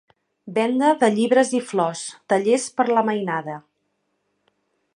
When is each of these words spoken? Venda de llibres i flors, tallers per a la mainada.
Venda 0.53 0.87
de 1.03 1.09
llibres 1.17 1.51
i 1.59 1.61
flors, 1.73 2.01
tallers 2.33 2.65
per 2.79 2.87
a 2.87 2.97
la 2.99 3.05
mainada. 3.11 3.59